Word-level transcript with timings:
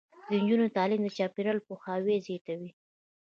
د 0.27 0.29
نجونو 0.41 0.67
تعلیم 0.75 1.01
د 1.03 1.09
چاپیریال 1.17 1.59
پوهاوی 1.67 2.15
زیاتوي. 2.27 2.69